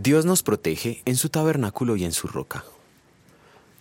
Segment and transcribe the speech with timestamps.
[0.00, 2.64] Dios nos protege en su tabernáculo y en su roca.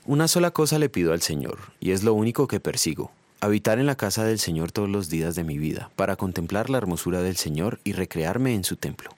[0.08, 3.86] Una sola cosa le pido al Señor, y es lo único que persigo, habitar en
[3.86, 7.36] la casa del Señor todos los días de mi vida, para contemplar la hermosura del
[7.36, 9.12] Señor y recrearme en su templo.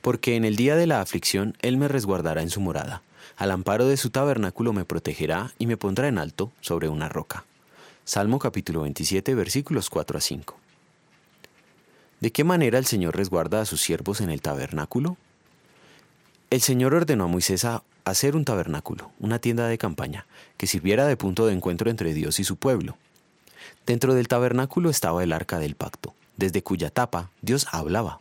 [0.00, 3.02] Porque en el día de la aflicción Él me resguardará en su morada,
[3.36, 7.44] al amparo de su tabernáculo me protegerá y me pondrá en alto sobre una roca.
[8.06, 10.58] Salmo capítulo 27 versículos 4 a 5.
[12.20, 15.18] ¿De qué manera el Señor resguarda a sus siervos en el tabernáculo?
[16.48, 20.26] El Señor ordenó a Moisés a hacer un tabernáculo, una tienda de campaña,
[20.56, 22.96] que sirviera de punto de encuentro entre Dios y su pueblo.
[23.84, 28.20] Dentro del tabernáculo estaba el arca del pacto, desde cuya tapa Dios hablaba.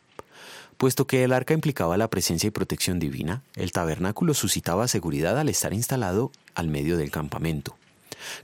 [0.78, 5.48] Puesto que el arca implicaba la presencia y protección divina, el tabernáculo suscitaba seguridad al
[5.48, 7.78] estar instalado al medio del campamento.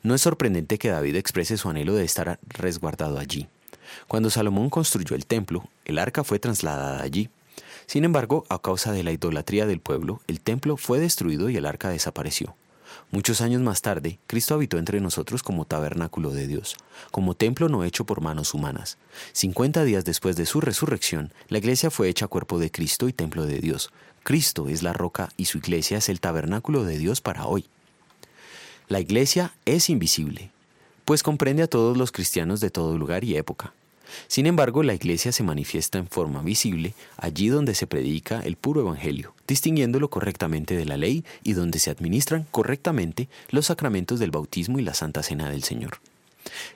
[0.03, 3.47] No es sorprendente que David exprese su anhelo de estar resguardado allí.
[4.07, 7.29] Cuando Salomón construyó el templo, el arca fue trasladada allí.
[7.91, 11.65] Sin embargo, a causa de la idolatría del pueblo, el templo fue destruido y el
[11.65, 12.55] arca desapareció.
[13.11, 16.77] Muchos años más tarde, Cristo habitó entre nosotros como tabernáculo de Dios,
[17.11, 18.97] como templo no hecho por manos humanas.
[19.33, 23.45] Cincuenta días después de su resurrección, la iglesia fue hecha cuerpo de Cristo y templo
[23.45, 23.91] de Dios.
[24.23, 27.65] Cristo es la roca y su iglesia es el tabernáculo de Dios para hoy.
[28.87, 30.49] La iglesia es invisible,
[31.03, 33.73] pues comprende a todos los cristianos de todo lugar y época.
[34.27, 38.81] Sin embargo, la Iglesia se manifiesta en forma visible allí donde se predica el puro
[38.81, 44.79] Evangelio, distinguiéndolo correctamente de la ley y donde se administran correctamente los sacramentos del bautismo
[44.79, 45.99] y la Santa Cena del Señor.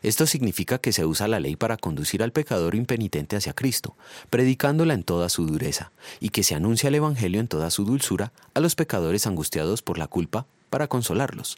[0.03, 3.95] Esto significa que se usa la ley para conducir al pecador impenitente hacia Cristo,
[4.29, 8.31] predicándola en toda su dureza, y que se anuncia el Evangelio en toda su dulzura
[8.53, 11.57] a los pecadores angustiados por la culpa para consolarlos.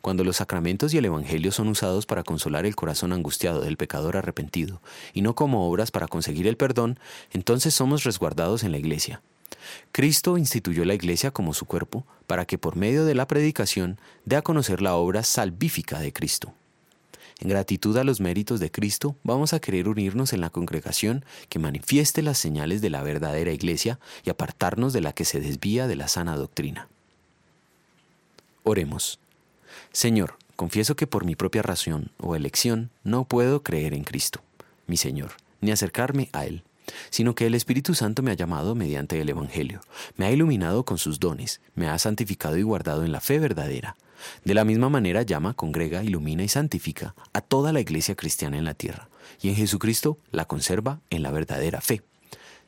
[0.00, 4.16] Cuando los sacramentos y el Evangelio son usados para consolar el corazón angustiado del pecador
[4.16, 4.80] arrepentido,
[5.12, 6.98] y no como obras para conseguir el perdón,
[7.32, 9.22] entonces somos resguardados en la Iglesia.
[9.92, 14.36] Cristo instituyó la Iglesia como su cuerpo para que por medio de la predicación dé
[14.36, 16.54] a conocer la obra salvífica de Cristo.
[17.40, 21.58] En gratitud a los méritos de Cristo, vamos a querer unirnos en la congregación que
[21.58, 25.96] manifieste las señales de la verdadera Iglesia y apartarnos de la que se desvía de
[25.96, 26.88] la sana doctrina.
[28.62, 29.18] Oremos.
[29.92, 34.40] Señor, confieso que por mi propia razón o elección no puedo creer en Cristo,
[34.86, 36.62] mi Señor, ni acercarme a Él,
[37.10, 39.80] sino que el Espíritu Santo me ha llamado mediante el Evangelio,
[40.16, 43.96] me ha iluminado con sus dones, me ha santificado y guardado en la fe verdadera.
[44.44, 48.64] De la misma manera llama, congrega, ilumina y santifica a toda la iglesia cristiana en
[48.64, 49.08] la tierra,
[49.40, 52.02] y en Jesucristo la conserva en la verdadera fe.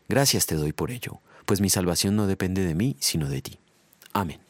[0.08, 3.58] Gracias te doy por ello, pues mi salvación no depende de mí, sino de ti.
[4.12, 4.45] Amén.